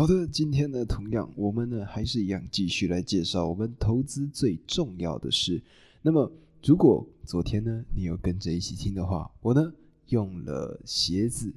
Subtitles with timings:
[0.00, 5.62] 好的，今天呢，同样我们呢还是一样继续来介绍我们投资最重要的事。
[6.00, 6.32] 那么，
[6.64, 9.70] 如果昨天呢你有跟着一起听的话，我呢
[10.08, 11.52] 用了鞋子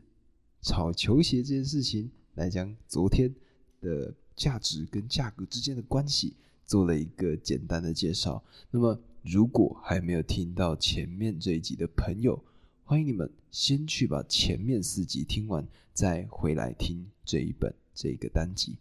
[0.61, 3.33] 炒球鞋这件事情来讲昨天
[3.79, 6.33] 的价值跟价格之间的关系，
[6.65, 8.43] 做了一个简单的介绍。
[8.69, 12.43] 那么，如果还没有听到前面这一集的朋友，
[12.83, 18.75] 欢迎你们先去把前面四集听完，再回来听这一本这个单集，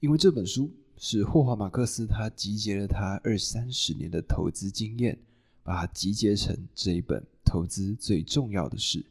[0.00, 5.18] 因为这本书是霍华马克思他集结了他二三十年的投资经验，
[5.62, 9.04] 把它集结成这一本投资最重要的事。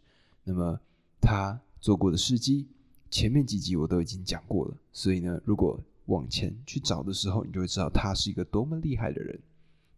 [0.43, 0.79] 那么
[1.19, 2.67] 他做过的事迹，
[3.09, 9.39] 前面几集我都已经讲过了，所以呢，如果往前去找的时候，你就会知道他是一个多么厉害的人。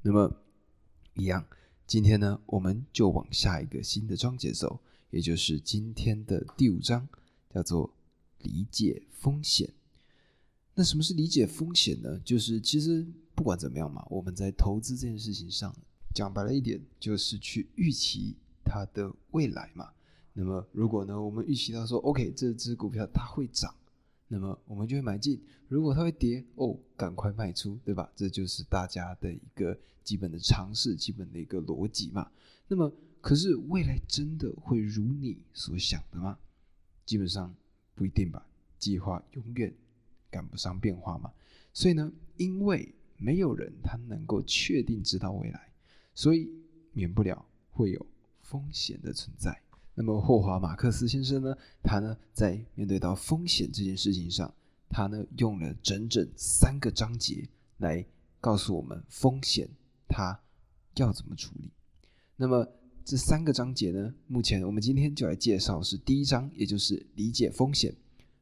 [0.01, 0.35] 那么
[1.15, 1.45] 一样。
[1.85, 4.79] 今天呢，我们就往下一个新的章节走，
[5.11, 7.05] 也就是今天的第五章，
[7.53, 7.93] 叫做
[8.43, 9.69] 理解风险。
[10.75, 12.19] 那什么是理解风险呢？
[12.23, 15.75] 就是其实不管怎么样嘛，我们在投资这件事情上，
[16.13, 19.91] 讲白了一点，就是去预期它的未来嘛。
[20.33, 23.73] 那么如果呢，我们预期到说，OK，这只股票它会涨。
[24.27, 28.11] 那么我们就会买进，如果它会跌哦，赶快卖出，对吧？
[28.15, 32.31] 这就是大家的一个基本的常识，基本的一个逻辑嘛。
[32.67, 32.91] 那么，
[33.21, 36.39] 可是未来真的会如你所想的吗？
[37.05, 37.53] 基本上
[37.95, 38.45] 不一定吧。
[38.77, 39.73] 计划永远
[40.29, 41.31] 赶不上变化嘛。
[41.73, 45.71] 所以呢，因为没有人他能够确定知道未来，
[46.13, 46.51] 所以
[46.91, 48.05] 免不了会有
[48.41, 49.57] 风险的存在。
[49.95, 51.55] 那么霍华马克思先生呢？
[51.81, 54.53] 他呢在面对到风险这件事情上，
[54.89, 57.47] 他呢用了整整三个章节
[57.77, 58.05] 来
[58.41, 59.69] 告诉我们风险
[60.07, 60.39] 他
[60.95, 61.71] 要怎么处理。
[62.35, 62.67] 那么
[63.05, 67.93] 这三个章节呢，目前我们今天就来介绍是第一章，也就是理解风险。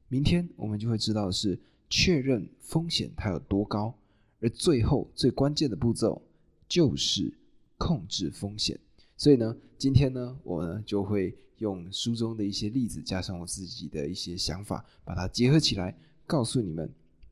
[0.08, 1.59] 明天我们就会知道是
[1.90, 3.92] 确认风险它有多高，
[4.39, 6.22] 而最后最关键的步骤
[6.70, 7.34] 就是
[7.80, 8.80] 控制风险。
[9.17, 16.88] 所以呢，今天呢，我呢就会用书中的一些例子，加上我自己的一些想法，把它结合起来，告诉你们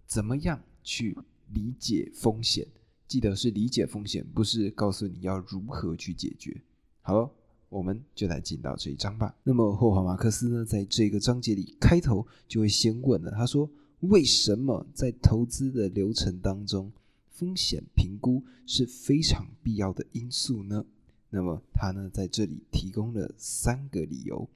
[0.07, 1.15] 怎么样去
[1.53, 2.65] 理解风险。
[3.07, 6.59] 记得是理解风险，不是告诉你要如何去解决。
[7.09, 7.27] 好，
[7.69, 9.35] 我们就来进到这一章吧。
[9.41, 13.67] 那么霍华马克思呢，在这个章节里开头就会先问了，他说
[14.01, 16.91] ：“为什么在投资的流程当中，
[17.31, 20.85] 风险评估是非常必要的因素呢？”
[21.31, 24.47] 那么他呢，在这里提供了三个理由。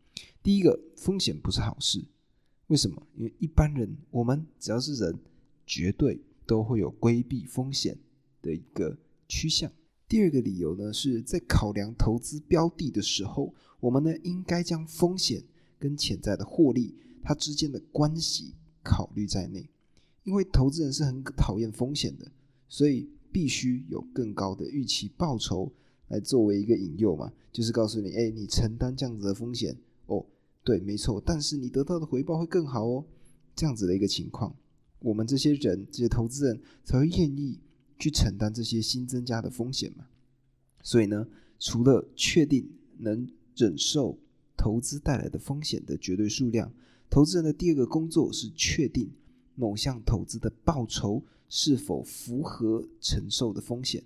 [0.44, 2.06] 第一个，风险不是好事，
[2.68, 3.02] 为什么？
[3.16, 5.18] 因为一般人，我们只要是人，
[5.66, 7.98] 绝对都会有规避风险
[8.44, 8.96] 的一个
[9.28, 9.72] 趋向。
[10.14, 15.44] 第二个理由呢，是在考量投资标的的时候，我们呢应该将风险
[15.80, 16.94] 跟潜在的获利
[17.24, 18.54] 它之间的关系
[18.84, 19.68] 考虑在内。
[20.24, 22.32] 因为投资人是很讨厌风险的，
[22.70, 25.74] 所以必须有更高的预期报酬。
[26.10, 29.76] 来作为一个引诱嘛，就是告诉你，哎，你承担这样子的风险
[30.06, 30.24] 哦，
[30.64, 33.04] 对，没错，但是你得到的回报会更好哦，
[33.56, 34.56] 这样子的一个情况，
[35.00, 37.58] 我们这些人，这些投资人才会愿意
[38.04, 40.06] 去承担这些新增加的风险嘛。
[40.82, 41.26] 所以呢，
[41.60, 44.18] 除了确定能忍受
[44.58, 46.72] 投资带来的风险的绝对数量，
[47.10, 49.10] 投资人的第二个工作是确定
[49.56, 54.04] 某项投资的报酬是否符合承受的风险，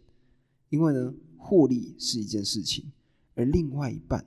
[0.70, 1.14] 因为呢。
[1.40, 2.92] 获利是一件事情，
[3.36, 4.26] 而另外一半，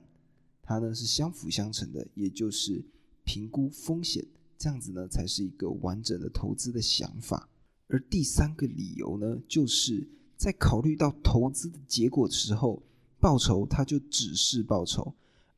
[0.63, 2.81] 它呢是相辅相成的，也就是
[3.25, 4.25] 评估风险，
[4.57, 7.47] 这样子呢才是一个完整的投资的想法。
[7.91, 10.07] 而第三个理由呢，就是
[10.37, 12.81] 在考虑到投资的结果的时候，
[13.19, 15.13] 报酬它就只是报酬，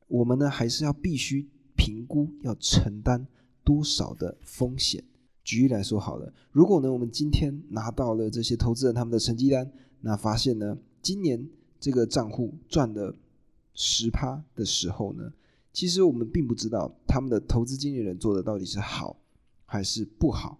[0.07, 3.25] 我们呢还是要必须评估要承担
[3.63, 5.03] 多少的风险。
[5.43, 10.77] 举例来说好了，如果呢我们今天拿到了这些投资人他们的成绩单，那发现呢。
[11.03, 11.45] 今年
[11.81, 13.13] 这个账户赚了
[13.73, 15.33] 十趴的时候呢，
[15.73, 19.17] 其实我们并不知道他们的投资经理人做的到底是好
[19.65, 20.57] 还是不好。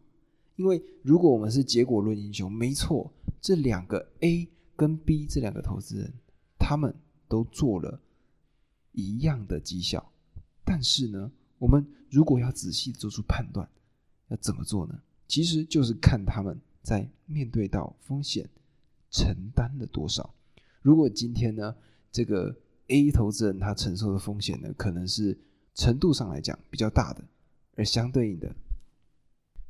[0.56, 3.12] 因为如果我们是结果论英雄，没错，
[3.42, 6.14] 这两个 A 跟 B 这两个投资人，
[6.58, 6.94] 他们
[7.28, 8.00] 都做了
[8.92, 10.12] 一样的绩效，
[10.64, 13.68] 但是呢，我们如果要仔细做出判断，
[14.30, 15.00] 要怎么做呢？
[15.28, 18.50] 其实就是看他们在面对到风险。
[19.16, 20.34] 承担了多少？
[20.82, 21.76] 如果今天呢，
[22.12, 22.52] 这个
[22.88, 25.38] A 投资人他承受的风险呢，可能是
[25.76, 27.24] 程度上来讲比较大的，
[27.76, 28.56] 而相对应的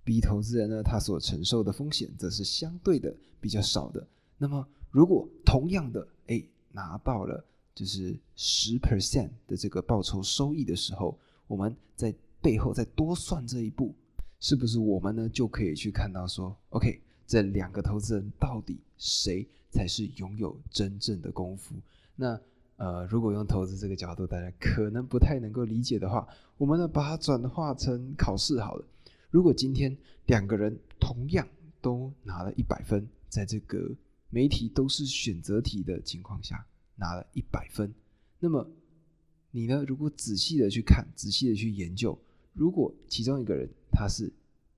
[0.03, 4.05] B 投资人呢，他所承受的风险则是相对的比较少的。
[4.37, 11.17] 那么，如果同样的哎拿到了就是十 percent 的这个报酬收益的时候，
[11.47, 13.95] 我们在背后再多算这一步，
[14.39, 21.75] 是不是我们呢就可以去看到说，OK，这两个投资人到底谁才是拥有真正的功夫？
[22.15, 22.39] 那
[22.75, 26.27] 呃，如果用投资这个角度，大家可能不太能够理解的话，
[26.57, 28.85] 我们呢把它转化成考试好了。
[29.33, 29.97] 如果今天
[30.27, 31.47] 两个人同样
[31.81, 33.89] 都拿了一百分，在这个
[34.29, 36.63] 媒题都是选择题的情况下
[36.95, 37.91] 拿了一百分，
[38.37, 38.69] 那么
[39.49, 42.15] 你呢，如果仔细的去看，仔细的去研究，
[42.53, 44.31] 如果其中一个人他是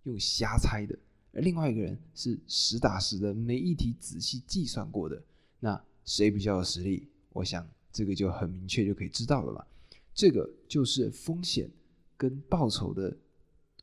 [0.03, 0.97] 用瞎猜的，
[1.33, 5.21] 而另外一个人是实打实的每一题仔细计算过的，
[5.59, 7.09] 那谁比较有实力？
[7.33, 7.67] 我想。
[7.91, 9.65] 这个就很明确就可以知道了嘛，
[10.13, 11.71] 这个就是风险
[12.17, 13.17] 跟报酬的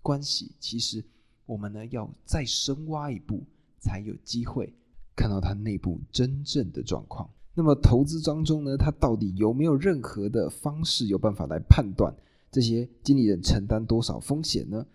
[0.03, 0.53] 关系。
[0.59, 1.03] 其实
[1.47, 3.43] 我们呢要再深挖一步，
[3.81, 4.73] 才有机会
[5.17, 7.29] 看到它内部真正的状况。
[7.55, 12.15] 那么投资当中呢，它到底有没有任何的方式有办法来判断
[12.51, 14.87] 这些经理人承担多少风险呢？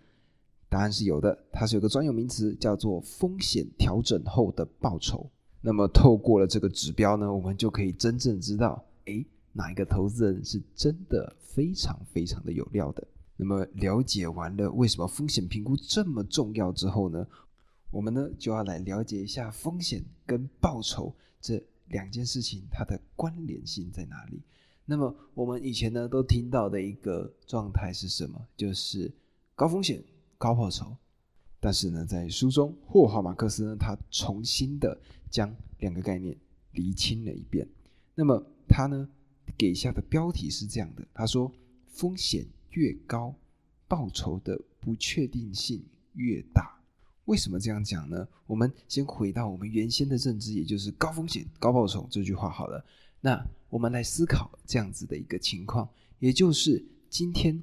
[0.68, 5.30] 答案是有的，它是有个专有名词叫做风险调整后的报酬。
[5.60, 8.84] 那么透过了这个指标呢，我们就可以真正知道。
[9.06, 13.06] 诶，哪一个投资人是真的非常非常的有料的？
[13.40, 17.24] 那么了解完了为什么风险评估这么重要之后呢，
[17.92, 24.42] 我们呢就要来了解一下风险跟报酬这两件事情它的关联性在哪里。
[24.84, 28.44] 那么我们以前呢都听到的一个状态是什么？
[28.56, 29.12] 就是
[29.54, 30.02] 高风险
[30.36, 30.96] 高报酬。
[31.60, 35.00] 但是呢，在书中霍华马克思呢，他重新的
[35.30, 36.36] 将两个概念
[36.72, 37.68] 厘清了一遍。
[38.14, 39.08] 那么他呢
[39.56, 41.52] 给下的标题是这样的，他说
[41.86, 42.44] 风险
[42.78, 43.34] 越高，
[43.88, 45.82] 报酬的不确定性
[46.14, 46.78] 越大。
[47.24, 48.26] 为什么这样讲呢？
[48.46, 52.82] 我们先回到我们原先的认知，也就是高风险高报酬这句话好了。
[53.20, 55.88] 那我们来思考这样子的一个情况，
[56.20, 56.80] 也就是
[57.10, 57.60] 今天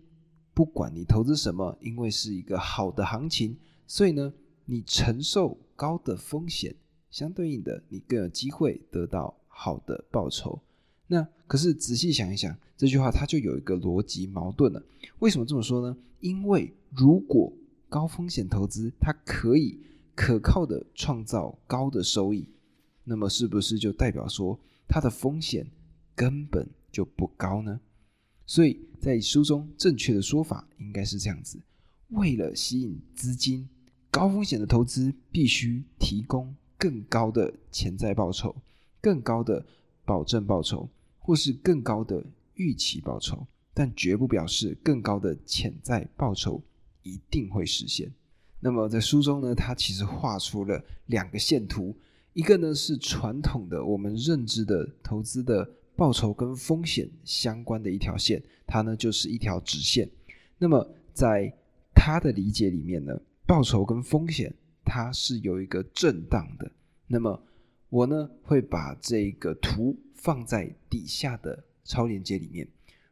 [0.54, 3.56] 不管你投资什么，因为是一个好的行情，
[3.88, 4.34] 所以呢
[4.66, 6.76] 你承受高的风险，
[7.10, 10.62] 相对应的你更有机会得到好的报酬。
[11.08, 14.82] 那可是仔细想一想，这句话它就有一个逻辑矛盾了。
[15.20, 15.96] 为什么这么说呢？
[16.20, 17.54] 因为如果
[17.88, 19.80] 高风险投资它可以
[20.16, 22.48] 可靠的创造高的收益，
[23.04, 25.68] 那么是不是就代表说它的风险
[26.16, 27.80] 根本就不高呢？
[28.48, 31.60] 所以在书中正确的说法应该是这样子：
[32.10, 33.68] 为了吸引资金，
[34.10, 38.56] 高风险的投资必须提供更高的潜在报酬，
[39.02, 39.66] 更高的
[40.06, 40.88] 保证报酬。
[41.28, 42.24] 或是更高的
[42.54, 46.62] 预期报酬，但绝不表示更高的潜在报酬
[47.02, 48.14] 一定会实现。
[48.60, 51.98] 那么在书中呢，他其实画出了两个线图，
[52.34, 60.08] 一个呢是传统的我们认知的投资的报酬跟风险相关的一条线，它呢就是一条直线。
[60.60, 61.52] 那么在
[61.96, 64.54] 他的理解里面呢，报酬跟风险
[64.84, 66.72] 它是有一个震荡的。
[67.08, 67.42] 那么
[67.90, 69.98] 我呢会把这个图。
[70.16, 72.68] 放在底下的超链接里面。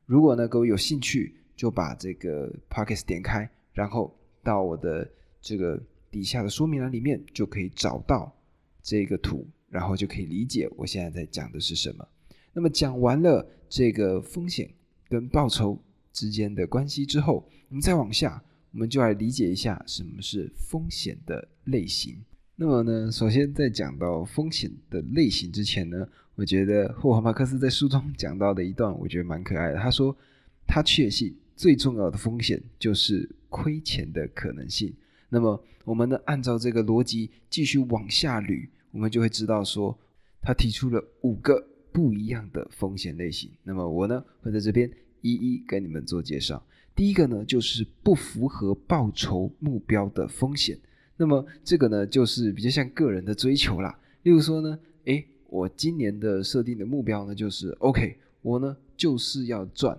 [0.08, 5.08] 如果呢各位有兴趣，就把这个 p o c k e t 点开，然后到我的
[5.40, 5.80] 这个
[6.10, 8.36] 底下的说明栏里面，就可以找到
[8.82, 12.08] 这个图，然后就可以理解我现在在讲的是什么。
[12.52, 14.68] 那么讲完了这个风险
[15.08, 15.80] 跟报酬
[16.12, 22.26] 之间的关系之后，我们再往下，我们就来理解一下什么是风险的类型。
[22.56, 26.08] 那么呢，首先在讲到风险的类型之前呢。
[26.36, 29.78] 我觉得霍华马克思在书中讲到的一段，我觉得蛮可爱的。
[29.78, 30.18] 他说，
[30.66, 34.92] 他确信最重要的风险就是亏钱的可能性。
[35.30, 39.96] 那么，我们呢，按照这个逻辑继续往下捋，我们就会知道说，
[40.42, 43.52] 他提出了五个不一样的风险类型。
[43.62, 44.90] 那么，我呢会在这边
[45.22, 46.66] 一一跟你们做介绍。
[46.96, 50.80] 第一个呢，就是不符合报酬目标的风险。
[51.24, 53.98] 那么，这个呢，就是比较像个人的追求啦。
[54.24, 55.26] 例如说呢，诶。
[55.54, 59.96] 我今年的设定的目标呢，就是 OK，我呢就是要赚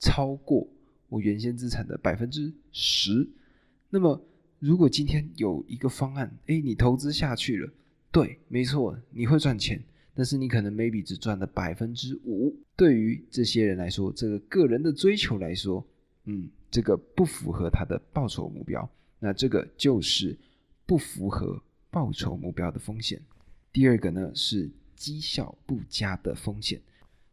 [0.00, 0.66] 超过
[1.08, 3.24] 我原先资产的百分之十。
[3.88, 4.20] 那么，
[4.58, 7.72] 如果今天有一个方案，哎，你投资下去了，
[8.10, 9.80] 对，没错，你会赚钱，
[10.12, 12.52] 但是你可能 maybe 只赚了百分之五。
[12.74, 15.86] 对于这些人来说，这个个人的追求来说，
[16.24, 18.90] 嗯，这个不符合他的报酬目标，
[19.20, 20.36] 那这个就是
[20.86, 23.20] 不符合报酬目标的风险。
[23.72, 24.70] 第二个呢是。
[24.96, 26.80] 绩效不佳的风险。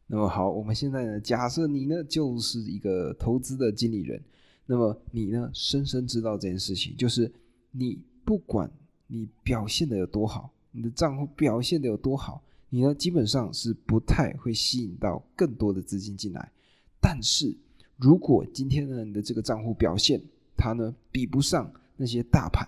[0.05, 4.22] 那么好，我们现在呢，假设你呢就是一个投资的经理人，
[4.65, 7.31] 那么你呢深深知道这件事情，就是
[7.72, 8.69] 你不管
[9.07, 16.51] 你表现的有多好，你的账户表现的有多好，你呢基本上是不太会吸引到更多的资金进来。
[17.00, 17.55] 但是
[17.95, 20.22] 如果今天呢你的这个账户表现
[20.57, 22.67] 它呢比不上那些大盘，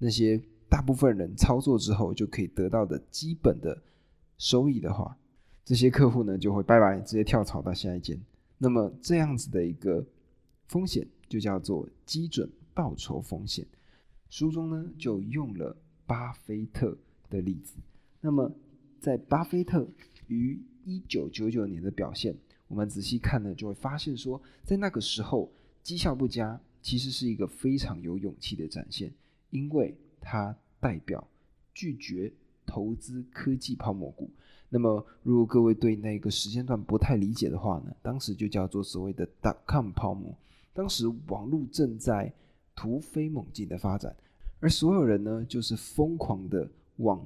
[0.00, 3.80] 那些大部分人操作之后就可以得到的基本的
[4.38, 5.16] 收益的话，
[5.64, 8.20] 这些客户呢就会拜拜，直接跳槽到下一间。
[8.56, 10.04] 那么这样子的一个
[10.66, 13.64] 风险就叫做基准报酬风险。
[14.28, 15.76] 书中呢就用了
[16.06, 16.96] 巴菲特
[17.28, 17.74] 的例子。
[18.20, 18.50] 那么
[19.00, 19.86] 在巴菲特
[20.28, 22.34] 于一九九九年的表现，
[22.68, 25.52] 我们仔细看呢，就会发现说，在那个时候
[25.82, 29.12] 绩效不佳，其实是一个非常有勇气的展现，
[29.50, 31.26] 因为它代表
[31.74, 32.32] 拒绝
[32.64, 34.30] 投资科技泡沫股。
[34.68, 40.32] 那么，如果各位对那个时间段不太理解的话呢，当时就叫做所谓的 dot com 泡沫。
[40.72, 42.32] 当时网络正在
[42.76, 44.14] 突飞猛进的发展，
[44.60, 47.20] 而所有人呢，就是疯狂的往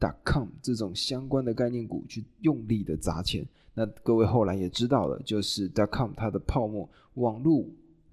[0.00, 3.46] dot com 这种相关的概念股去用力的砸钱。
[3.72, 7.64] 那各位后来也知道了，就是 dot com 它的泡沫，网络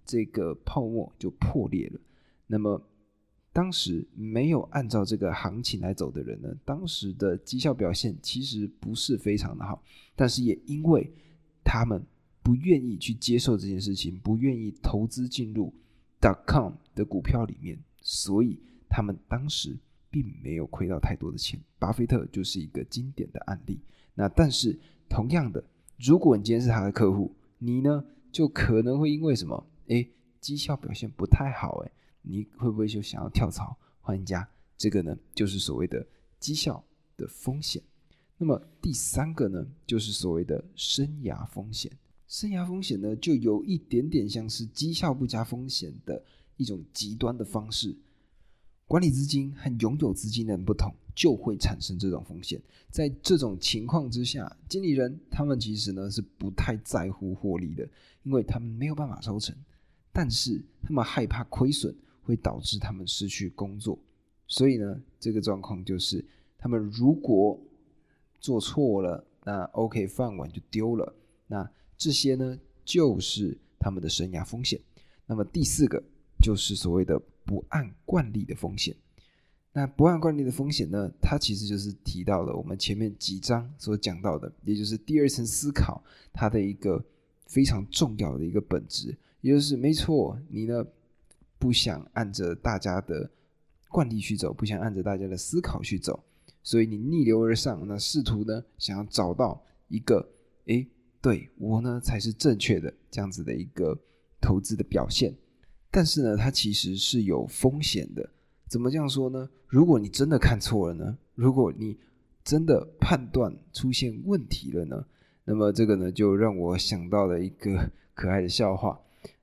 [0.05, 1.99] 这个泡沫就破裂了。
[2.45, 2.79] 那么
[3.57, 9.81] 当时没有按照这个行情来走的人呢，当时的绩效表现其实不是非常的好，
[10.15, 11.11] 但是也因为
[11.63, 11.99] 他们
[12.43, 15.73] 不愿意去接受这件事情，不愿意投资进入
[16.21, 19.75] dot com 的股票里面，所以他们当时
[20.11, 21.59] 并没有亏到太多的钱。
[21.79, 23.79] 巴菲特就是一个经典的案例。
[24.13, 24.77] 那但是
[25.09, 25.63] 同样的，
[25.97, 29.67] 如果你今天是他的客户，你呢就可能会因为什么？
[29.87, 30.07] 诶，
[30.39, 31.91] 绩效表现不太好，诶。
[32.29, 34.47] 你会不会就想要跳槽换一家？
[34.77, 36.05] 这个呢，就是所谓的
[36.39, 36.83] 绩效
[37.15, 37.81] 的风险。
[38.37, 41.91] 那么第三个呢，就是所谓的生涯风险。
[42.27, 46.23] 生涯风险呢，就有一点点像是绩效不佳风险的
[46.57, 47.95] 一种极端的方式。
[48.85, 52.61] 管理资金和拥有资金的人不同，就会产生这种风险。
[52.91, 57.89] 在这种情况之下，经理人他们其实呢是不太在乎获利的，
[58.23, 59.55] 因为他们没有办法收成，
[60.13, 61.95] 但是他们害怕亏损。
[62.27, 63.97] 会导致他们失去工作，
[64.47, 66.23] 所以呢，这个状况就是
[66.57, 67.57] 他们如果
[68.37, 71.15] 做错了，那 OK 饭碗就丢了。
[71.47, 74.77] 那这些呢，就是他们的生涯风险。
[75.25, 76.03] 那么第四个
[76.41, 78.93] 就是所谓的不按惯例的风险。
[79.71, 86.03] 那不按惯例的风险呢，它其实就是提到了我们前面几章所讲到的，也就是第二层思考
[86.33, 87.01] 它的一个
[87.45, 90.85] 非常重要的一个本质，也就是没错，你呢。
[91.59, 93.29] 不想按着大家的
[93.89, 96.23] 惯例去走，不想按着大家的思考去走，
[96.63, 100.27] 所以你逆流而上，那试图呢想要找到一个，
[100.65, 100.87] 诶，
[101.21, 103.97] 对我呢才是正确的这样子的一个
[104.39, 105.33] 投资的表现，
[105.89, 108.29] 但是呢，它其实是有风险的。
[108.67, 109.49] 怎么这样说呢？
[109.67, 111.17] 如果你真的看错了呢？
[111.35, 111.97] 如果你
[112.43, 115.05] 真的判断出现问题了呢？
[115.45, 118.99] 那么这个呢，就让我想到了一个 可爱的笑话，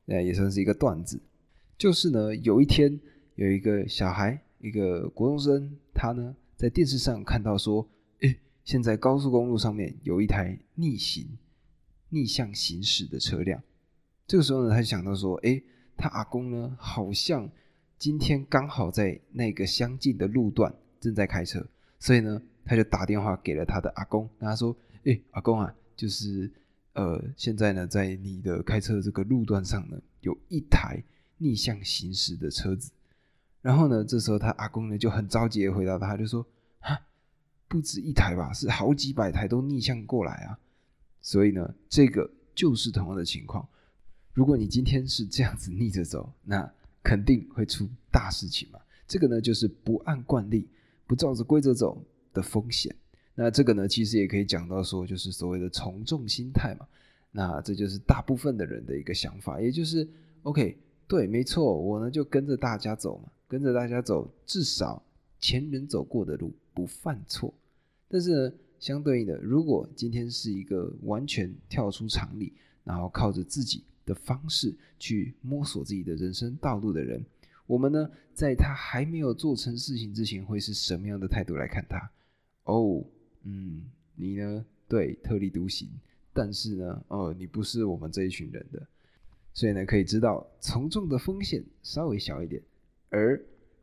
[0.07, 1.19] 呃，也算是一个段子。
[1.77, 3.01] 就是呢，有一天
[3.35, 7.87] 有一个小孩，一个国中生，他呢在电视上看到说，
[8.21, 11.37] 诶，现在高速公路上面有一台逆行、
[12.11, 13.61] 逆向行驶的车辆。
[14.27, 15.63] 这个时候呢，他就想到说，诶，
[15.97, 17.51] 他阿公呢好像
[17.99, 21.67] 今天刚好在那个相近的路段正在开车，
[21.99, 26.49] 所以呢，他就打电话给了他的阿公，跟他说，诶，阿公啊，就是
[26.93, 31.03] 呃，现在呢在你的开车这个路段上呢，有一台。
[31.39, 32.91] 逆向行驶的车子，
[33.61, 36.47] 然后呢，这时候他阿公呢就很着急的回答他，就说
[36.81, 37.01] ：“哈，
[37.69, 40.59] 不止一台吧，是好几百台都逆向过来啊！”
[41.21, 43.67] 所以呢，这个就是同样的情况。
[44.33, 46.71] 如果你今天是这样子逆着走，那
[47.03, 48.79] 肯定会出大事情嘛。
[49.07, 50.69] 这个呢，就是不按惯例、
[51.07, 52.95] 不照着规则走的风险。
[53.35, 56.87] 那这个呢，其实也可以讲到说，就是所谓的从众心态嘛。
[57.31, 60.09] 那这就是大部分的人的一个想法，也就是
[60.43, 60.79] OK。
[61.15, 65.01] 对，没错，我呢就跟着大家走嘛，跟着大家走，至少
[65.39, 67.55] 前人走过的路不犯错。
[68.09, 72.53] 但是呢，相对应的，如果今天是一个完全跳出常理，
[72.83, 77.25] 然后靠着自己的方式去摸索自己的人生道路的人，
[77.69, 82.11] 我们呢，在他还没有做成事情之前，会是什么样的态度来看他？
[82.65, 83.05] 哦，
[83.45, 83.85] 嗯，
[84.17, 85.89] 你呢，对，特立独行，
[86.33, 88.85] 但是呢，哦，你不是我们这一群人的。
[89.55, 92.61] 所以呢，可以知道从众的风险稍微小一点，
[93.09, 93.41] 而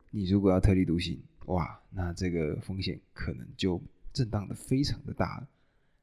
[0.10, 5.48] 你如果要特立独行，哇，那这个风险可能就震荡的非常的大了。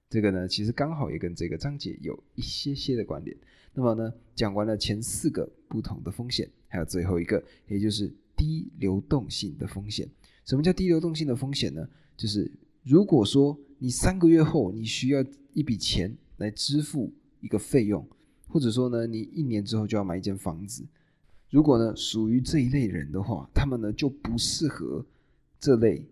[0.09, 3.37] 这个呢，其实刚好也跟这个章节有一些些的关联。
[3.75, 10.09] 那么呢，讲完了前四个不同的风险，还有最后一个，也就是低流动性的风险。
[10.47, 11.87] 什么叫低流动性的风险呢？
[12.17, 12.51] 就是
[12.83, 15.23] 如果说你三个月后你需要
[15.53, 18.09] 一笔钱来支付一个费用。
[18.49, 20.83] 或者说呢，你一年之后就要买一间房子，
[21.51, 25.05] 如果呢属于这一类人的话，他们呢就不适合
[25.61, 26.05] 这类，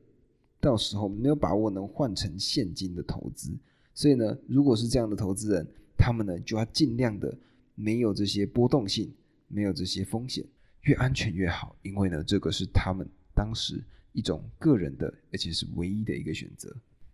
[0.60, 3.50] 到时候没有把握能换成现金的投资。
[3.94, 5.66] 所以呢，如果是这样的投资人，
[5.96, 7.34] 他们呢就要尽量的
[7.74, 9.10] 没有这些波动性，
[9.48, 10.44] 没有这些风险，
[10.82, 11.74] 越安全越好。
[11.82, 16.70] 因为呢，这个是他们当时一种个人的，而且是唯一的一个选择。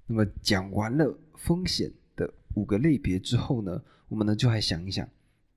[0.08, 3.80] 那么讲完了风险的五个类别之后呢，
[4.12, 5.09] 我们呢就来想一想，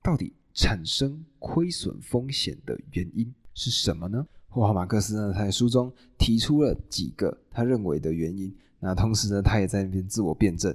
[0.02, 0.32] 到底。
[0.58, 4.26] 产生亏损风险的原因是什么呢？
[4.48, 8.50] 霍华马克思呢，他在书中提出了几个他认为的原因。
[8.80, 10.74] 那同时呢，他也在那边自我辩证，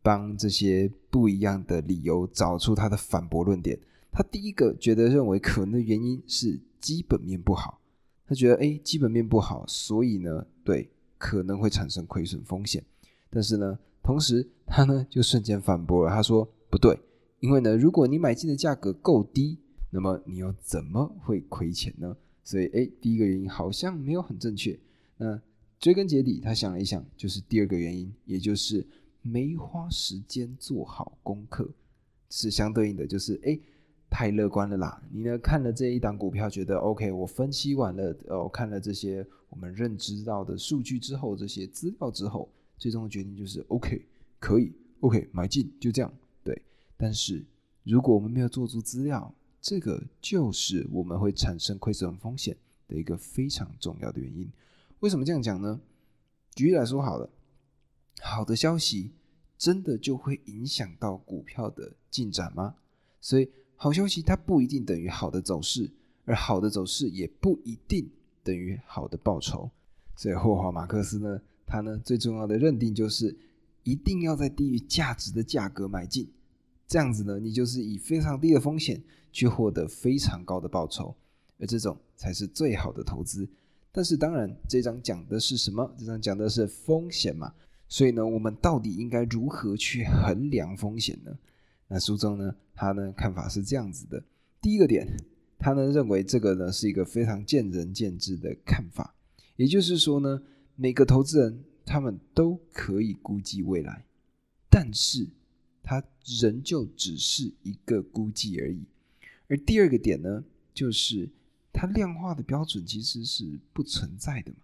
[0.00, 3.76] 帮这些不一样的理由找出他的反驳论点。
[4.12, 7.80] 他第一个觉得认为可能的原因是基本面不好。
[8.28, 12.80] 他觉得，哎，基本面不好，所以呢，对，可能会产生亏损风险。
[13.28, 16.96] 但是呢，同时他呢就瞬间反驳了，他说不对。
[17.40, 19.58] 因为呢，如果你买进的价格够低，
[19.90, 22.16] 那么你又怎么会亏钱呢？
[22.42, 24.78] 所以，哎，第一个原因好像没有很正确。
[25.16, 25.40] 那
[25.78, 28.86] 追根结底，他想了一想，就是第二个原因，也就是
[29.20, 31.68] 没花时间做好功课，
[32.30, 33.58] 是相对应的，就是哎，
[34.08, 35.02] 太乐观了啦。
[35.12, 44.06] 你呢看了这一档股票，觉得 OK，我分析完了，呃，看了这些我们认知到的数据之后，这些资料之后，最终的决定就是 OK，
[44.38, 46.12] 可以 OK 买进，就这样。
[46.96, 47.44] 但是，
[47.84, 52.56] 如果我们没有做足资料，这个就是我们会产生亏损风险
[52.88, 54.48] 的一个非常重要的原因。
[55.00, 55.80] 为什么这样讲呢？
[56.54, 57.28] 举例来说，好了，
[58.20, 59.10] 好的消息
[59.58, 62.76] 真的就会影响到股票的进展吗？
[63.20, 65.90] 所以，好消息它不一定等于好的走势，
[66.24, 68.08] 而好的走势也不一定
[68.42, 69.70] 等于好的报酬。
[70.16, 73.36] 所以，霍华马克思呢，他呢最重要的认定就是
[73.82, 76.26] 一定要在低于价值的价格买进。
[76.88, 79.02] 这样子呢，你就是以非常低的风险
[79.32, 81.14] 去获得非常高的报酬，
[81.58, 83.48] 而这种才是最好的投资。
[83.90, 85.92] 但是当然，这张讲的是什么？
[85.98, 87.52] 这张讲的是风险嘛。
[87.88, 91.36] 所以呢，我们到底应该如何去衡量风险呢？
[91.88, 94.22] 那书中呢，他呢看法是这样子的：
[94.60, 95.08] 第一个点，
[95.58, 99.14] 他呢认为这个呢是一个非常见仁见智的看法，
[99.56, 100.42] 也就是说呢，
[100.76, 104.04] 每个投资人他们都可以估计未来，
[104.70, 105.28] 但是。
[105.88, 106.02] 它
[106.40, 108.82] 仍旧只是一个估计而已，
[109.46, 110.42] 而第二个点呢，
[110.74, 111.28] 就是
[111.72, 114.58] 它量化的标准其实是不存在的嘛。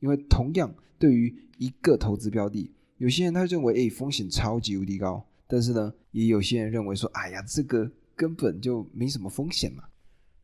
[0.00, 9.84] 因为同样对于一个投资标的，有些人他认为，哎，风险超级无敌高，但是呢，也有些人认为说，哎呀，这个根本就没什么风险嘛。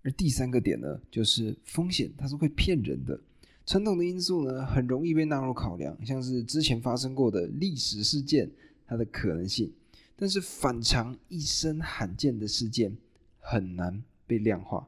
[0.02, 3.20] 而第三个点呢，就是风险它是会骗人的，
[3.66, 8.48] 传统的因素呢，很容易被纳入考量，像是之前发生过的历史事件，
[8.86, 9.72] 它的可能性。
[10.20, 12.94] 但是反常一生罕见的事件
[13.38, 14.86] 很难被量化，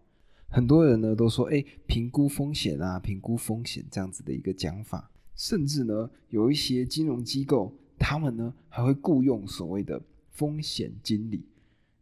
[0.51, 9.99] 很多人呢都说，哎，评估风险啊，评估风险这样子的一个讲法，甚至呢有一些金融机构，他们呢还会雇佣所谓的
[10.33, 11.47] 风险经理。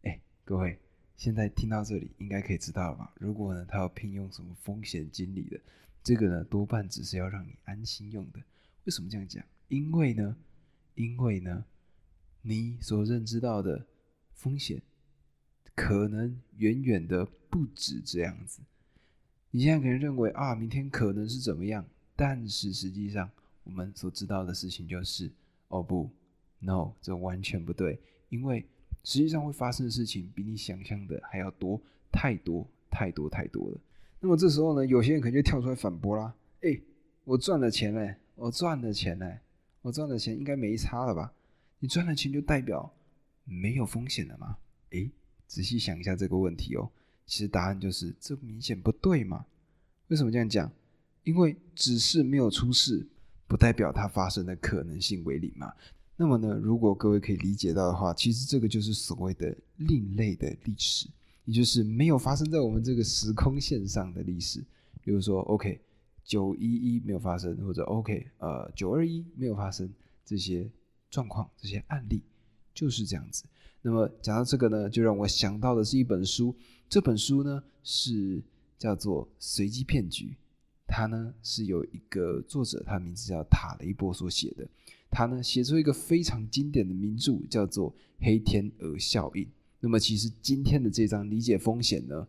[0.01, 0.77] 哎，各位
[1.15, 3.13] 现在听到这里应该可以知道了吧？
[3.17, 5.57] 如果呢他要聘用什么风险经理的，
[6.03, 8.41] 这个呢多半只是要让你安心用的。
[8.83, 9.41] 为什么这样讲？
[9.69, 10.35] 因为呢，
[10.95, 11.63] 因为呢。
[12.41, 13.85] 你所认知到的
[14.33, 14.81] 风险，
[15.75, 18.61] 可能远远的不止这样子。
[19.51, 23.29] 你现在可能认为啊，明天可能是怎么样，但是实际上
[23.63, 25.29] 我们所知道的事情就是，
[25.67, 26.09] 哦不
[26.59, 27.99] ，no，这完全不对，
[28.29, 28.65] 因为
[29.03, 31.79] 实际上会发生的事情比你想象的还要多
[32.11, 33.77] 太多太多太多了。
[34.19, 36.79] 那么这时候呢，有些人可能就跳出来反驳啦，哎，
[37.23, 39.39] 我赚了钱嘞，我赚了钱嘞，
[39.81, 41.33] 我赚了钱应该没差了吧？
[41.81, 42.93] 你赚了钱就代表
[43.43, 44.55] 没有风险了吗？
[44.91, 45.09] 诶，
[45.47, 46.87] 仔细想一下这个问题哦。
[47.25, 49.43] 其实答案就是这明显不对嘛。
[50.09, 50.71] 为什么这样讲？
[51.23, 53.07] 因为只是没有出事，
[53.47, 55.73] 不代表它发生的可能性为零嘛。
[56.15, 61.09] 那么呢，如果各位可以理解到的话，其实这个就是所谓的另类的历史，
[61.45, 64.63] 也就是没有发生在我们这个时空线上的历史。
[65.01, 65.81] 比如说，OK，
[66.23, 69.91] 九一一没有发生，或者 OK，呃，九二一没有发生
[70.23, 70.69] 这些。
[71.11, 72.23] 状况这些案例
[72.73, 73.43] 就是这样子。
[73.83, 76.55] 那么讲到这个呢，就让我想到的是一本书。
[76.89, 78.41] 这本书呢是
[78.77, 80.27] 叫做《随机骗局》，
[80.87, 84.67] 它呢是有一个作者，他名字叫塔雷波所写的。
[85.09, 89.43] 他呢写出一个非常经典的名著，叫做《黑天鹅效应》。
[89.79, 92.27] 那么其实今天的这章理解风险呢，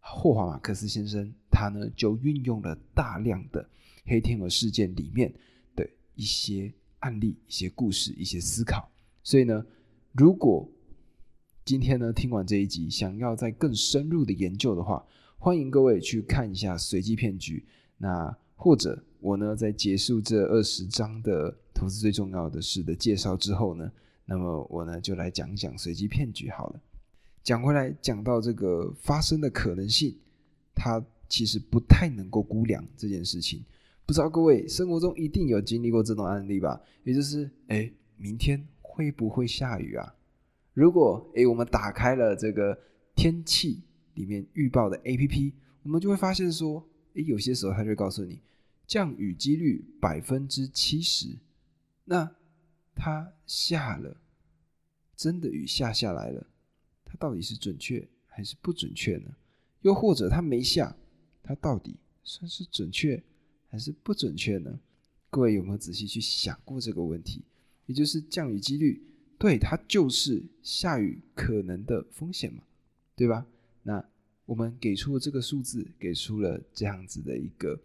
[0.00, 3.68] 霍华马克思先生他呢就运用了大量的
[4.06, 5.34] 黑天鹅事件里面
[5.76, 6.72] 的一些。
[7.04, 8.90] 案例、一些故事、一些思考，
[9.22, 9.62] 所以呢，
[10.12, 10.66] 如果
[11.62, 15.04] 今天呢听完这一集，想要再更深入的研究的话，
[15.38, 17.62] 欢迎各位去看一下随机骗局。
[17.98, 23.92] 那或者我呢，在结束这二十章的投资最重要的事的介绍之后呢，
[24.24, 26.80] 那么我呢就来讲讲随机骗局好了。
[27.42, 30.16] 讲回来，讲到这个发生的可能性，
[30.74, 33.62] 它其实不太能够估量这件事情。
[34.06, 36.80] 不知道各位生活中一定有经历过这种案例吧？
[37.04, 40.14] 也就是，哎，明天会不会下雨啊？
[40.74, 42.78] 如果哎，我们打开了这个
[43.14, 43.82] 天气
[44.14, 48.40] 里面预报的 A P P，我们就会发现说，哎，有些时候它就告诉你
[48.86, 51.36] 降雨几率百分之七十。
[52.04, 52.30] 那
[52.94, 54.16] 它下了，
[55.16, 56.46] 真的雨下下来了，
[57.04, 59.30] 它到底是准确还是不准确呢？
[59.80, 60.94] 又或者它没下，
[61.42, 63.22] 它到底算是准确？
[63.74, 64.78] 还是不准确呢？
[65.30, 67.42] 各位有没有仔细去想过这个问题？
[67.86, 69.02] 也就是降雨几率，
[69.36, 72.62] 对它就是下雨可能的风险嘛，
[73.16, 73.44] 对吧？
[73.82, 74.08] 那
[74.46, 77.76] 我们给出了这个数字，给出了这样子的一个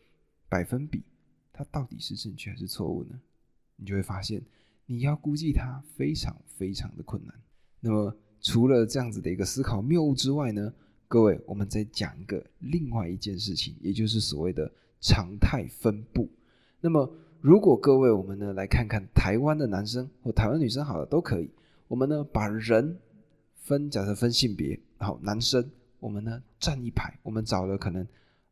[0.47, 1.01] 百分比，
[1.51, 3.19] 它到底是正确还是错误呢？
[3.75, 4.43] 你就会发现，
[4.85, 7.33] 你要估计它非常非常的困难。
[7.79, 10.71] 那么除了这样子的一个思考谬误之外呢，
[11.07, 14.71] 各位，我们再讲一个另外一件事情，也就是所谓的。
[14.99, 16.29] 常态分布。
[16.81, 21.49] 那么，如果各位我们呢来看看台湾的男生或台湾女生，好了都可以。
[21.87, 22.97] 我们呢把人
[23.55, 28.07] 分，假设分性别，好，男生我们呢站一排，我们找了可能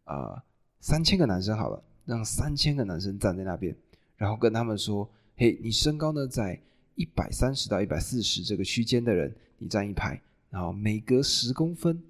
[0.05, 0.41] 呃
[0.79, 3.75] 三千个男生好了，让三千个男生站在那边，
[4.15, 6.59] 然后跟他们说：嘿，你身高呢在
[6.95, 12.01] 一百三十到一百四十这个区间的人，你站一排，然后每隔十公分，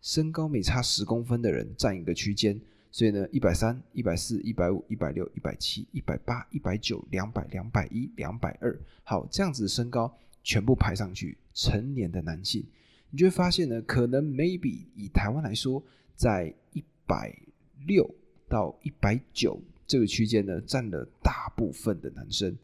[0.00, 2.60] 身高每差十公分的人站一个区间。
[2.94, 12.62] 所以呢，一百三、一百四、一百五、一百六、一百七、一百八、一百九、两百、两百一、两百二，好，这样子的身高全部排上去，成年的男性，
[13.08, 15.82] 你就会发现呢，可能 maybe 以台湾来说，
[16.14, 17.34] 在一百
[17.86, 18.08] 六
[18.46, 22.54] 到一百九这个区间呢，占了大部分的男生。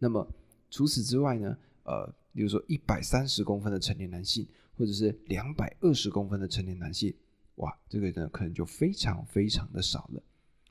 [0.00, 0.26] 那么
[0.68, 4.44] 除此之外呢，呃，比如说一百三十公分的成年男性，
[4.76, 7.14] 或者是两百二十公分的成年男性。
[7.56, 10.22] 哇，这个呢可能就非常非常的少了。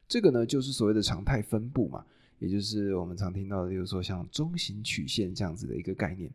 [0.07, 2.05] 这个呢就是所谓的常态分布嘛，
[2.39, 6.31] 也就是我们常听到的，就是说像中型曲线这样子的一个概念。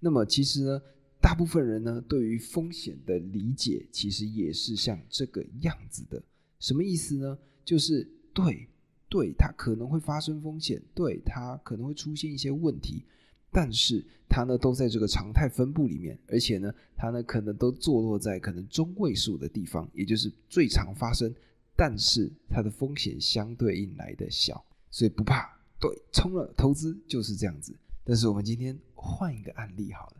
[0.00, 0.82] 那么其实呢，
[1.20, 6.22] 大部分人呢对于风险的理解，其实也是像这个样子的。
[6.60, 7.38] 什么意思呢？
[7.64, 8.68] 就是对，
[9.08, 13.04] 对，它可能会发生风险，对，它可能会出现一些问题。
[13.50, 21.34] 但是它呢都在这个常态分布里面，而且呢它呢可能都坐落在可能中位数的地方，也就是最常发生，
[21.74, 25.48] 但是它的风险相对应来的小，所以不怕。
[25.80, 27.74] 对，冲了投资就是这样子。
[28.04, 30.16] 但是我们今天换一个案例好了，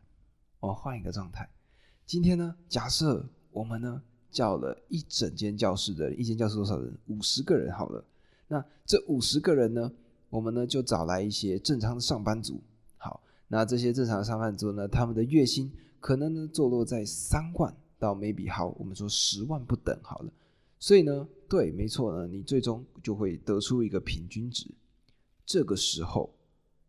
[0.61, 1.49] 我换一个状态。
[2.07, 6.97] 今天呢，假设我们呢叫了一整间教室的人一间教室多少人？
[7.09, 8.05] 五十个人好了。
[8.47, 9.93] 那这五十个人呢，
[10.31, 12.61] 我们呢就找来一些正常的上班族。
[13.49, 20.33] 那这些正常上班族呢，他们的月薪可能呢坐落在三万到 maybe 好，我们说十万不等好了。
[20.79, 24.71] 所以呢，对，没错呢，你最终就会得出一个平均值。
[25.45, 26.31] 这个时候，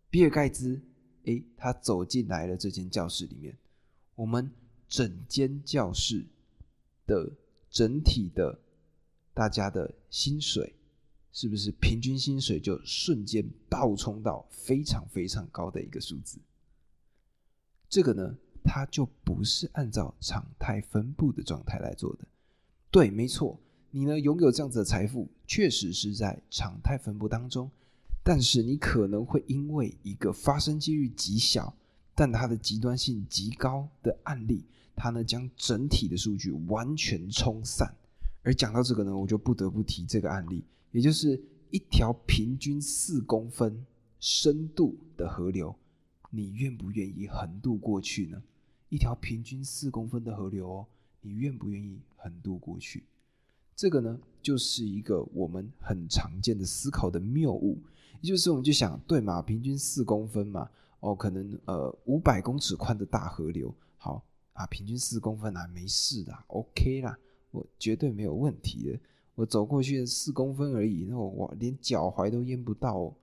[0.10, 0.80] 比尔盖茨，
[1.24, 3.58] 诶，他走进来了这间教室里面，
[4.16, 4.52] 我们
[4.88, 6.26] 整间教室
[7.08, 7.32] 的
[7.72, 8.60] 整体的
[9.34, 10.76] 大家的薪水。
[11.32, 16.40] 是不是平均薪水就瞬间暴冲到非常非常高的一个数字？
[17.88, 22.28] 这个呢，它就不是按照常态分布的状态来做的。
[22.92, 23.60] 对，没错，
[23.92, 27.70] 你呢拥有这样子的财富，确实是在常态分布当中，
[28.24, 31.74] 但是你可能会因为一个发生几率极小，
[32.16, 34.66] 但它的极端性极高的案例，
[34.96, 37.92] 它呢将整体的数据完全冲散。
[38.42, 40.64] 而讲到这个呢，我就不得不提这个案例。
[40.92, 43.86] 也就是一条平均四公分
[44.20, 45.76] 深度的河流，
[46.30, 48.42] 你愿不愿意横渡过去呢？
[48.90, 50.86] 一条平均四公分的河流哦，
[51.22, 53.04] 你愿不愿意横渡过去？
[53.76, 57.78] 这个呢，就是一个我们很常见的思考的谬误。
[58.22, 64.22] 也就是我们就想，对嘛，平均四公分嘛，哦，可能呃五百公尺宽的大河流，好
[64.52, 67.18] 啊，平均四公分啊，没事的，OK 啦，
[67.52, 69.00] 我绝对没有问题的。
[69.40, 73.16] 我走过去四公分而已，那我我连脚踝都淹不到哦。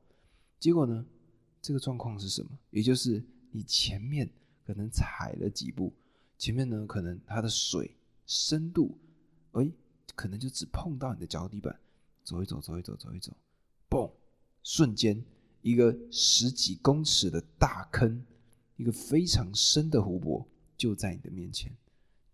[0.58, 1.04] 结果呢，
[1.60, 2.48] 这个状况是什么？
[2.70, 4.26] 也就是你前面
[4.64, 5.92] 可能踩了几步，
[6.38, 8.96] 前面呢可能它的水深度，
[9.52, 9.70] 哎，
[10.14, 11.78] 可能就只碰到你的脚底板。
[12.24, 13.36] 走一走，走一走，走一走，
[13.90, 14.10] 嘣！
[14.62, 15.22] 瞬间
[15.60, 18.24] 一个十几公尺的大坑，
[18.76, 20.48] 一个非常深的湖泊
[20.78, 21.70] 就在你的面前。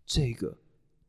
[0.06, 0.56] 这个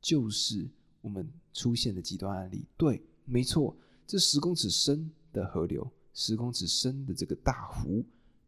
[0.02, 0.68] 就是。
[1.04, 2.66] 我们出现的极端案例。
[2.78, 8.04] 对，没错，这十公尺深的河流，十公尺深的这个大湖，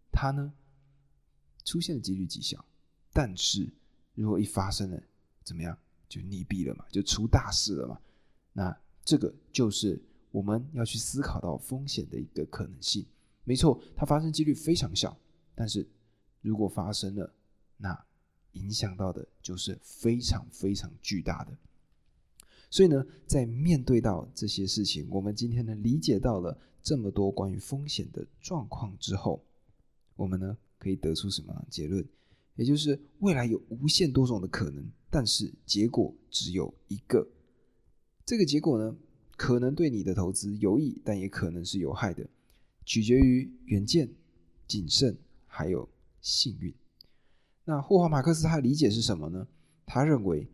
[0.10, 0.52] 它呢
[1.66, 2.66] 出现的几率极小。
[3.12, 3.70] 但是
[4.14, 5.04] 如果一发生了，
[5.44, 5.78] 怎么样？
[6.08, 8.00] 就溺毙了嘛，就出大事了嘛。
[8.54, 13.06] 那这个就是我们要去思考到风险的一个可能性。
[13.44, 15.18] 没错，它发生几率非常小，
[15.56, 15.86] 但是
[16.42, 17.34] 如果发生了，
[17.76, 18.06] 那
[18.52, 21.58] 影响到的就是非常非常巨大的。
[22.70, 29.44] 所以呢，在面对到这些事情，我们今天呢理解到了这么多关于风险的状况之后，
[30.16, 32.06] 我们呢可以得出什么结论？
[32.56, 37.28] 也就是未来有无限多种的可能，但是结果只有一个。
[38.26, 38.96] 这个结果呢，
[39.36, 42.28] 可能对你的投资有益，但也可能是有害的，
[42.86, 44.10] 取决于远见、
[44.68, 45.88] 谨慎还有
[46.22, 46.74] 幸运。
[47.66, 49.48] 那霍华马克思他的理解是什么呢？
[49.86, 50.48] 他认为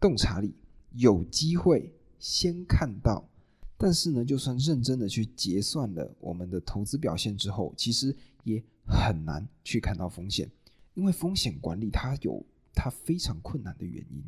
[0.00, 0.54] 洞察力
[0.94, 3.28] 有机会先看到，
[3.76, 10.50] 但是呢，就算认真的去结算了我们的投资表现之后，其实也很难去看到风险。
[10.94, 14.22] 因为风险管理它有它非常困难的原因。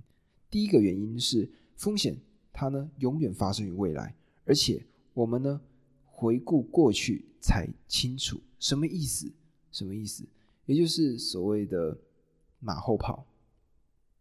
[0.51, 2.19] 第一个原因是风险
[2.53, 5.61] 它呢永远发生于未来，而且我们呢
[6.05, 9.31] 回顾过去才清楚什么意思？
[9.71, 10.25] 什么意思？
[10.67, 11.99] 也就是所谓的
[12.61, 13.27] 马后炮，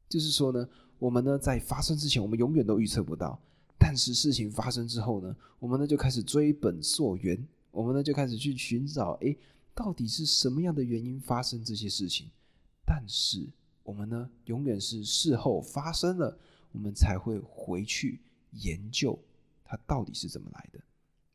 [0.09, 0.67] 就是说呢，
[1.03, 3.37] 我们呢在发生之前，我们永远都预测不到，
[3.77, 9.35] 但是事情发生之后呢，我们呢就开始追本溯源，我们呢就开始去寻找，哎。
[9.75, 12.27] 到底是什么样的原因发生这些事情？
[12.85, 13.49] 但是
[13.81, 16.37] 我们呢，永远是事后发生了，
[16.71, 19.17] 我们才会回去研究
[19.65, 20.79] 它到底是怎么来的。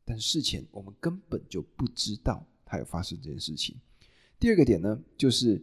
[0.05, 3.75] 但事前我们根本就不知道它有发生这件事情。
[4.39, 5.61] 第二个点呢，就是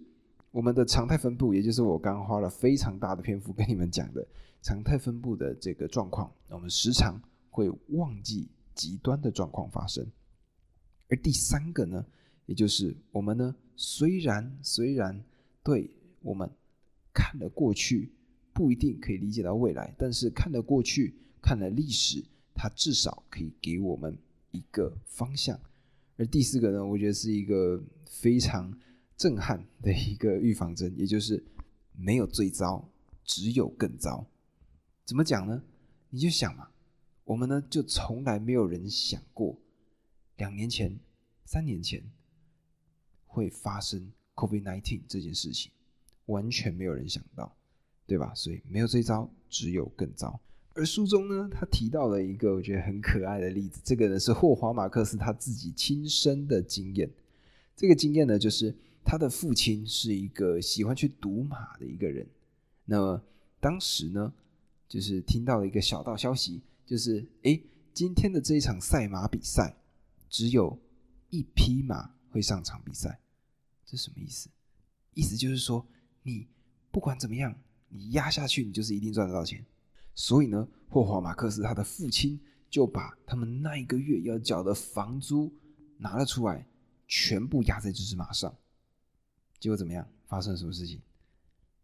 [0.56, 4.26] 我们的常态分布，也就是我刚刚花了非常大的篇幅跟你们讲的
[4.62, 10.10] 常态分布的这个状况，我们时常会忘记极端的状况发生。
[11.10, 12.02] 而第三个呢？
[12.46, 15.22] 也就是我们呢，虽然虽然
[15.62, 15.90] 对
[16.22, 16.50] 我们
[17.12, 18.10] 看了过去
[18.54, 24.16] 不一定可以理解到未来，但是看了过去，看了历史，它至少可以给我们
[24.52, 25.60] 一个方向。
[26.16, 28.72] 而第四个呢，我觉得是一个非常
[29.16, 31.44] 震撼的一个预防针，也就是
[31.92, 32.88] 没有最糟，
[33.24, 34.26] 只有更糟。
[35.04, 35.62] 怎么讲呢？
[36.10, 36.68] 你就想嘛，
[37.24, 39.58] 我们呢就从来没有人想过，
[40.36, 40.98] 两年前、
[41.44, 42.02] 三年前。
[43.28, 45.70] 会发生 COVID-19 这件事情，
[46.24, 47.54] 完全没有人想到，
[48.06, 48.32] 对吧？
[48.34, 50.40] 所以没有最糟，只有更糟。
[50.72, 57.10] 而书中呢，他提到了一个我觉得很可爱的例子，这个呢是霍华马克思他自己亲身的经验。
[57.76, 58.74] 这个经验呢，就是
[59.06, 62.26] 他的父亲是一个喜欢去赌马的一个人。
[62.84, 63.22] 那么
[63.60, 64.32] 当时呢，
[64.88, 67.62] 就是听到了一个小道消息，就是诶，
[67.94, 69.76] 今天的这一场赛马比赛，
[70.28, 70.76] 只有
[71.30, 73.20] 一匹马会上场比赛。
[73.84, 74.50] 这什么意思？
[75.14, 75.86] 意思就是说，
[76.24, 76.48] 你
[76.90, 77.56] 不管怎么样，
[77.88, 79.64] 你压下去，你就是一定赚得到钱。
[80.14, 85.52] 所以呢，霍华马克思他的父亲就把他们那一个月要缴的房租
[85.98, 86.66] 拿了出来，
[87.06, 88.52] 全部压在这只马上。
[89.58, 90.06] 结果怎么样？
[90.26, 91.00] 发生了什么事情？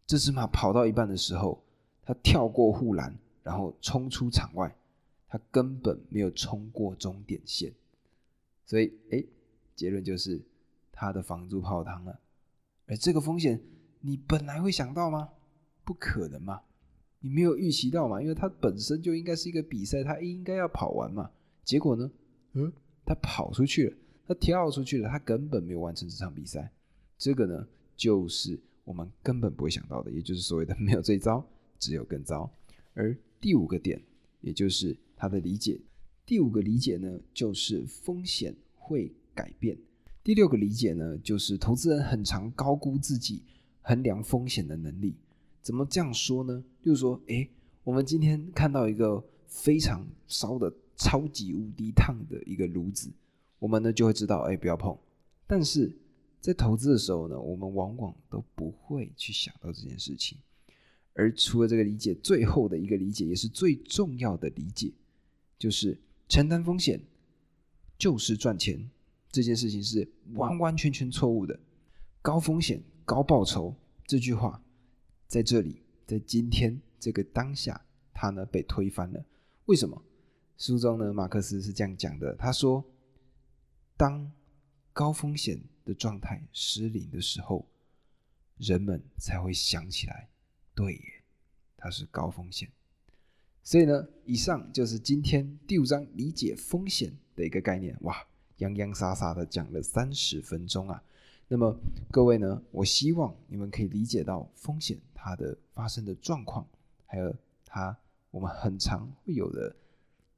[0.07, 1.63] 这只马跑到一半的时候，
[2.03, 4.75] 它跳过护栏，然后冲出场外，
[5.29, 7.73] 它根本没有冲过终点线。
[8.65, 9.25] 所以，哎，
[9.75, 10.41] 结论就是。
[10.95, 12.21] 他的房租泡汤了，
[12.87, 13.61] 而这个风险
[14.03, 15.31] 你本来会想到吗？
[15.85, 16.61] 不可能嘛，
[17.19, 21.29] 你没有预期到嘛，因为它本身就应该是一个比赛，它应该要跑完嘛。
[21.65, 22.09] 结果呢，
[22.53, 22.73] 嗯，
[23.05, 23.97] 他跑出去了，
[24.29, 26.71] 他跳出去了，他根本没有完成这场比赛。
[27.23, 27.65] 这个呢，
[27.97, 31.47] 就是我们根本不会想到的，也就是所谓的 没有最糟，
[31.79, 32.53] 只有更糟。
[32.95, 34.03] 而第五个点，
[34.41, 35.81] 也就是他的理解，
[36.27, 39.79] 第五个理解呢，就是风险会改变。
[40.25, 43.45] 第六个理解呢，就是投资人很常高估自己
[43.83, 45.15] 衡量风险的能力。
[45.61, 46.65] 怎么这样说呢？
[46.83, 47.49] 就是说，诶，
[47.85, 53.13] 我们今天看到一个非常烧的超级无敌烫的一个炉子，
[53.61, 54.99] 我们呢就会知道，诶，不要碰。
[55.47, 55.97] 但是
[56.43, 60.37] 在投资的时候呢，我们往往都不会去想到这件事情。
[61.15, 64.93] 而除了这个理解，最后的一个理解也是最重要的理解，
[65.57, 65.97] 就是
[66.29, 67.01] 承担风险
[67.97, 68.91] 就是赚钱。
[69.31, 71.59] 这件事情是完完全全错误的，
[72.21, 73.75] 高风险高报酬
[74.05, 74.63] 这句话
[75.29, 77.81] 在这里，在今天这个当下，
[78.13, 79.25] 它呢被推翻了。
[79.67, 80.03] 为什么？
[80.59, 82.85] 书中呢，马克思是这样讲的：他说，
[83.97, 84.31] 当
[84.93, 87.67] 高风险的状态失灵的时候，
[88.59, 90.29] 人们才会想起来，
[90.75, 91.23] 对耶，
[91.77, 92.69] 它是高风险。
[93.65, 97.97] 所以呢，以上就是今天第五章理解风险的一个概念。
[98.01, 101.03] 哇，洋洋洒洒的讲了三十分钟啊！
[101.47, 101.77] 那么
[102.11, 106.67] 各位呢，我希望你们可以理解到风险它的发生的状况，
[107.07, 107.97] 还有它
[108.31, 109.75] 我们很常会有的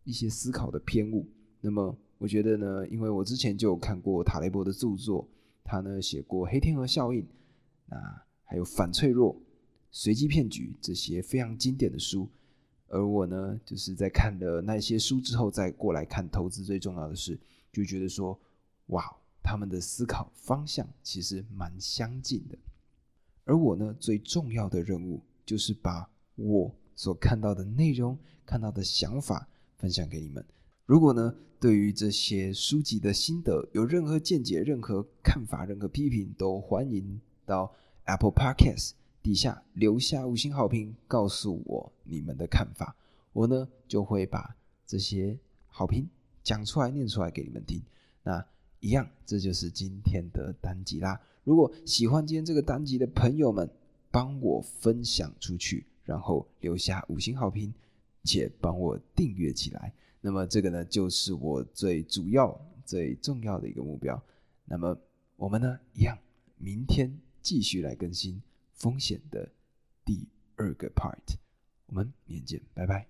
[0.04, 1.26] 一些思考的偏误。
[1.60, 5.28] 那么我觉得呢，因为我之前就有看过塔雷伯的著作，
[5.62, 7.20] 他呢写过《黑天鹅效应》，
[7.84, 7.98] 那
[8.44, 9.34] 还有《反脆弱》
[9.90, 12.26] 《随机骗局》这些非常经典的书。
[12.88, 17.38] 而我呢，就是在看了那些书之后，再过来看投资最重要的事，
[17.70, 18.40] 就觉得说，
[18.86, 19.04] 哇，
[19.42, 22.56] 他们的思考方向其实蛮相近的。
[23.44, 30.42] 而我呢，最重要的任务就是把我所看到的内容、看到的想法分享给你们。
[30.86, 38.90] 如果呢，对于这些书籍的心得有任何见解、任何看法、任何批评，都欢迎到 Apple Podcast。
[39.22, 42.94] 底下留下五星好评，告诉我你们的看法，
[43.32, 44.54] 我呢就会把
[44.86, 46.06] 这些好评
[46.42, 47.80] 讲出来、念出来给你们听。
[48.22, 48.44] 那
[48.80, 51.18] 一样，这就是今天的单集啦。
[51.44, 53.66] 如果喜欢今天这个单集的朋友们，
[54.10, 57.72] 帮我分享出去，然后留下五星好评，
[58.22, 59.90] 且帮我订阅起来。
[60.26, 64.18] 那么这个呢，就是我最主要、最重要的一个目标。
[64.64, 64.98] 那么
[65.36, 66.16] 我们呢，一样，
[66.56, 68.40] 明天继续来更新。
[68.72, 69.46] 风险的
[70.02, 71.36] 第二个 part，
[71.88, 73.02] 我们明天见，拜拜。